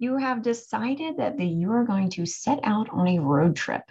[0.00, 3.82] you have decided that you are going to set out on a road trip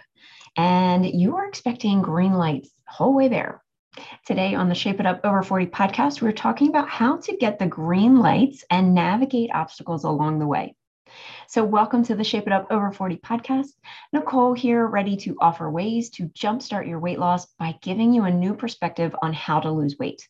[0.56, 3.62] and you are expecting green lights the whole way there.
[4.24, 7.58] Today on the Shape It Up Over 40 podcast, we're talking about how to get
[7.58, 10.74] the green lights and navigate obstacles along the way.
[11.46, 13.68] So, welcome to the Shape It Up Over 40 podcast.
[14.12, 18.30] Nicole here, ready to offer ways to jumpstart your weight loss by giving you a
[18.30, 20.26] new perspective on how to lose weight.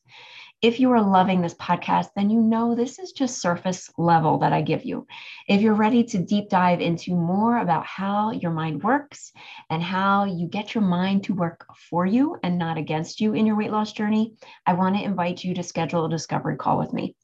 [0.60, 4.52] If you are loving this podcast, then you know this is just surface level that
[4.52, 5.06] I give you.
[5.46, 9.30] If you're ready to deep dive into more about how your mind works
[9.70, 13.46] and how you get your mind to work for you and not against you in
[13.46, 14.34] your weight loss journey,
[14.66, 17.14] I want to invite you to schedule a discovery call with me.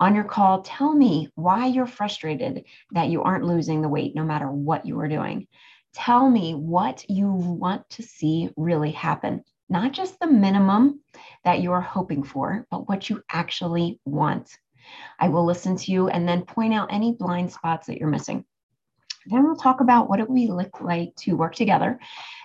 [0.00, 4.24] On your call, tell me why you're frustrated that you aren't losing the weight no
[4.24, 5.46] matter what you are doing.
[5.94, 11.00] Tell me what you want to see really happen not just the minimum
[11.44, 14.50] that you are hoping for, but what you actually want.
[15.18, 18.44] I will listen to you and then point out any blind spots that you're missing.
[19.26, 21.98] Then we'll talk about what it would look like to work together.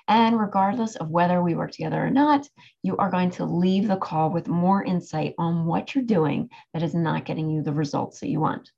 [0.07, 2.47] And regardless of whether we work together or not,
[2.81, 6.83] you are going to leave the call with more insight on what you're doing that
[6.83, 8.71] is not getting you the results that you want.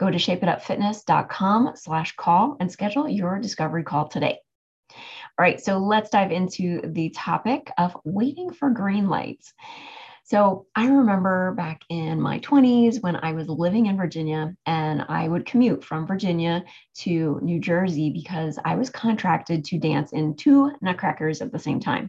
[0.00, 4.38] Go to shapeitupfitness.com slash call and schedule your discovery call today.
[5.36, 9.52] All right, so let's dive into the topic of waiting for green lights.
[10.22, 15.26] So I remember back in my 20s when I was living in Virginia and I
[15.26, 16.64] would commute from Virginia
[16.98, 21.80] to New Jersey because I was contracted to dance in two nutcrackers at the same
[21.80, 22.08] time.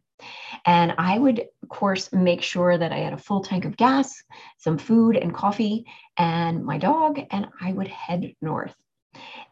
[0.67, 4.13] And I would, of course, make sure that I had a full tank of gas,
[4.59, 8.75] some food and coffee, and my dog, and I would head north.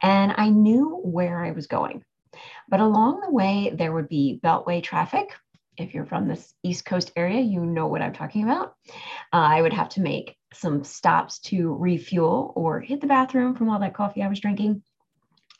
[0.03, 2.03] And I knew where I was going.
[2.69, 5.33] But along the way, there would be beltway traffic.
[5.77, 8.75] If you're from this East Coast area, you know what I'm talking about.
[9.31, 13.69] Uh, I would have to make some stops to refuel or hit the bathroom from
[13.69, 14.83] all that coffee I was drinking.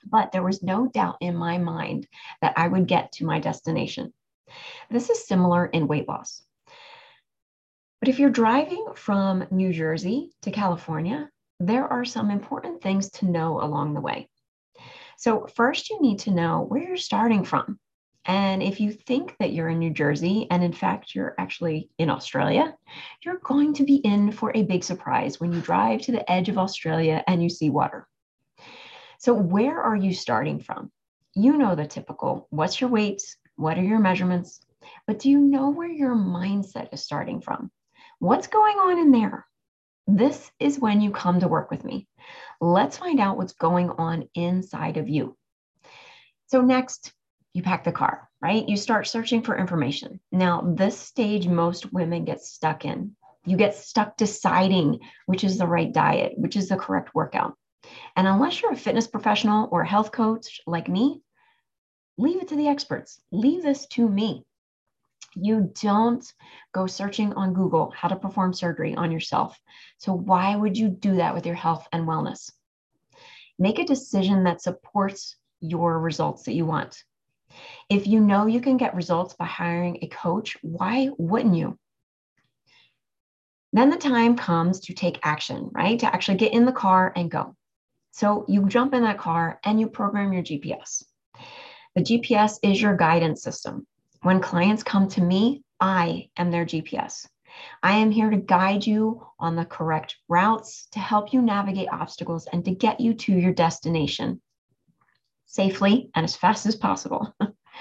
[0.06, 2.08] But there was no doubt in my mind
[2.42, 4.14] that I would get to my destination.
[4.92, 6.44] This is similar in weight loss.
[8.00, 11.30] But if you're driving from New Jersey to California,
[11.60, 14.30] there are some important things to know along the way.
[15.24, 17.80] So, first, you need to know where you're starting from.
[18.26, 22.10] And if you think that you're in New Jersey, and in fact, you're actually in
[22.10, 22.76] Australia,
[23.24, 26.50] you're going to be in for a big surprise when you drive to the edge
[26.50, 28.06] of Australia and you see water.
[29.18, 30.92] So, where are you starting from?
[31.36, 33.24] You know the typical what's your weight?
[33.56, 34.60] What are your measurements?
[35.08, 37.72] But do you know where your mindset is starting from?
[38.20, 39.46] What's going on in there?
[40.08, 42.08] This is when you come to work with me.
[42.60, 45.38] Let's find out what's going on inside of you.
[46.48, 47.14] So, next,
[47.54, 48.68] you pack the car, right?
[48.68, 50.20] You start searching for information.
[50.32, 53.16] Now, this stage most women get stuck in.
[53.46, 57.58] You get stuck deciding which is the right diet, which is the correct workout.
[58.16, 61.22] And unless you're a fitness professional or a health coach like me,
[62.18, 63.20] leave it to the experts.
[63.32, 64.46] Leave this to me.
[65.36, 66.26] You don't
[66.74, 69.60] go searching on Google how to perform surgery on yourself.
[69.98, 72.52] So, why would you do that with your health and wellness?
[73.60, 77.04] Make a decision that supports your results that you want.
[77.90, 81.78] If you know you can get results by hiring a coach, why wouldn't you?
[83.72, 86.00] Then the time comes to take action, right?
[86.00, 87.56] To actually get in the car and go.
[88.12, 91.04] So you jump in that car and you program your GPS.
[91.96, 93.88] The GPS is your guidance system.
[94.24, 97.28] When clients come to me, I am their GPS.
[97.84, 102.48] I am here to guide you on the correct routes to help you navigate obstacles
[102.52, 104.42] and to get you to your destination
[105.46, 107.36] safely and as fast as possible.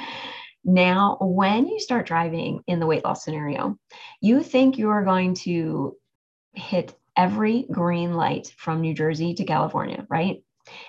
[0.64, 3.78] now, when you start driving in the weight loss scenario,
[4.20, 5.96] you think you are going to
[6.54, 10.42] hit every green light from New Jersey to California, right?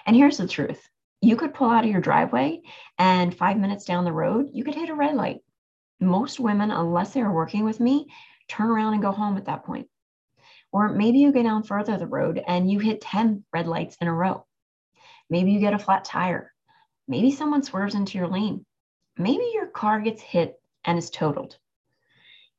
[0.08, 0.82] And here's the truth
[1.22, 2.60] you could pull out of your driveway
[2.98, 5.40] and five minutes down the road, you could hit a red light.
[6.04, 8.08] Most women, unless they're working with me,
[8.48, 9.88] turn around and go home at that point.
[10.72, 14.08] Or maybe you go down further the road and you hit 10 red lights in
[14.08, 14.46] a row.
[15.30, 16.52] Maybe you get a flat tire.
[17.08, 18.66] Maybe someone swerves into your lane.
[19.18, 21.58] Maybe your car gets hit and is totaled.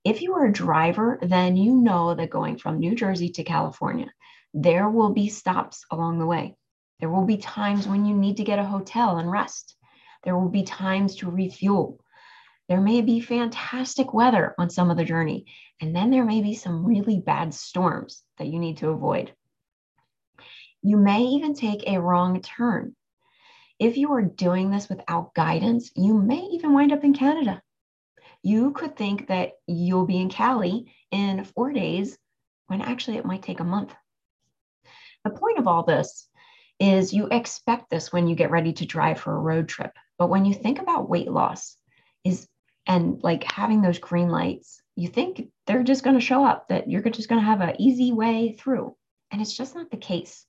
[0.04, 4.12] If you are a driver, then you know that going from New Jersey to California,
[4.52, 6.56] there will be stops along the way.
[7.00, 9.76] There will be times when you need to get a hotel and rest.
[10.22, 11.98] There will be times to refuel.
[12.68, 15.46] There may be fantastic weather on some of the journey,
[15.80, 19.34] and then there may be some really bad storms that you need to avoid.
[20.82, 22.96] You may even take a wrong turn.
[23.78, 27.60] If you are doing this without guidance, you may even wind up in Canada.
[28.42, 32.16] You could think that you'll be in Cali in four days
[32.66, 33.94] when actually it might take a month.
[35.24, 36.28] The point of all this
[36.80, 39.92] is you expect this when you get ready to drive for a road trip.
[40.18, 41.76] But when you think about weight loss
[42.24, 42.48] is
[42.86, 46.88] and like having those green lights, you think they're just going to show up, that
[46.90, 48.96] you're just going to have an easy way through.
[49.30, 50.46] And it's just not the case.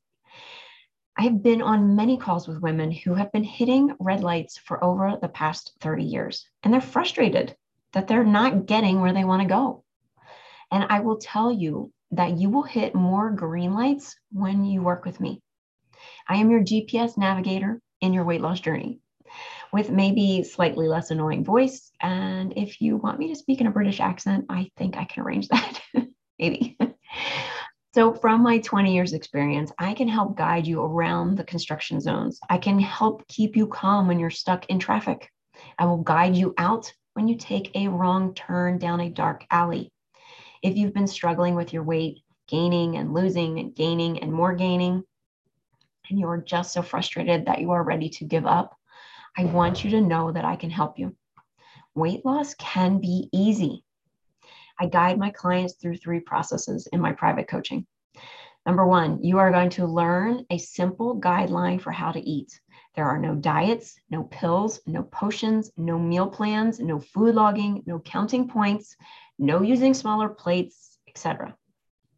[1.18, 5.18] I've been on many calls with women who have been hitting red lights for over
[5.22, 7.56] the past 30 years, and they're frustrated
[7.94, 9.84] that they're not getting where they want to go.
[10.72, 15.06] And I will tell you that you will hit more green lights when you work
[15.06, 15.42] with me.
[16.28, 19.00] I am your GPS navigator in your weight loss journey
[19.72, 21.92] with maybe slightly less annoying voice.
[22.02, 25.24] And if you want me to speak in a British accent, I think I can
[25.24, 25.82] arrange that.
[26.40, 26.78] maybe.
[27.96, 32.42] So, from my 20 years experience, I can help guide you around the construction zones.
[32.50, 35.30] I can help keep you calm when you're stuck in traffic.
[35.80, 39.94] I will guide you out when you take a wrong turn down a dark alley.
[40.62, 42.18] If you've been struggling with your weight,
[42.50, 45.04] gaining and losing and gaining and more gaining,
[46.10, 48.76] and you're just so frustrated that you are ready to give up,
[49.38, 51.16] I want you to know that I can help you.
[51.94, 53.84] Weight loss can be easy.
[54.80, 57.86] I guide my clients through three processes in my private coaching.
[58.66, 62.60] Number one, you are going to learn a simple guideline for how to eat.
[62.96, 68.00] There are no diets, no pills, no potions, no meal plans, no food logging, no
[68.00, 68.96] counting points,
[69.38, 71.56] no using smaller plates, etc.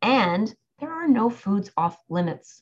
[0.01, 2.61] And there are no foods off limits.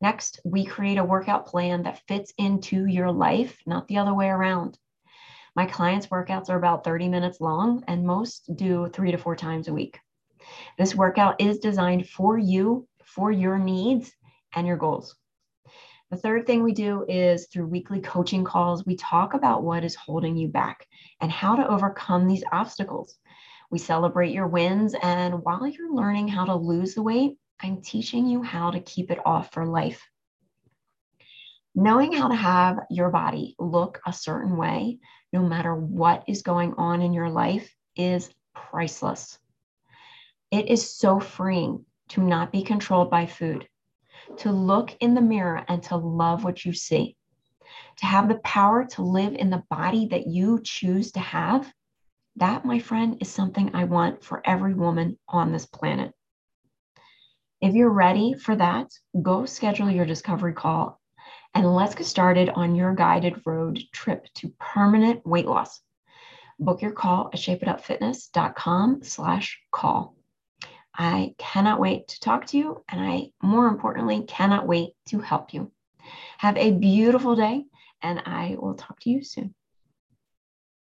[0.00, 4.28] Next, we create a workout plan that fits into your life, not the other way
[4.28, 4.78] around.
[5.56, 9.68] My clients' workouts are about 30 minutes long, and most do three to four times
[9.68, 10.00] a week.
[10.76, 14.12] This workout is designed for you, for your needs,
[14.54, 15.16] and your goals.
[16.10, 19.94] The third thing we do is through weekly coaching calls, we talk about what is
[19.94, 20.86] holding you back
[21.20, 23.16] and how to overcome these obstacles.
[23.70, 28.26] We celebrate your wins, and while you're learning how to lose the weight, I'm teaching
[28.26, 30.06] you how to keep it off for life.
[31.74, 34.98] Knowing how to have your body look a certain way
[35.32, 39.38] no matter what is going on in your life, is priceless.
[40.50, 43.66] It is so freeing to not be controlled by food,
[44.36, 47.16] to look in the mirror and to love what you see,
[47.96, 51.72] to have the power to live in the body that you choose to have.
[52.36, 56.12] That, my friend, is something I want for every woman on this planet.
[57.64, 58.90] If you're ready for that,
[59.22, 61.00] go schedule your discovery call
[61.54, 65.80] and let's get started on your guided road trip to permanent weight loss.
[66.58, 70.14] Book your call at shapeitupfitness.com slash call.
[70.94, 75.54] I cannot wait to talk to you, and I, more importantly, cannot wait to help
[75.54, 75.72] you.
[76.36, 77.64] Have a beautiful day,
[78.02, 79.54] and I will talk to you soon.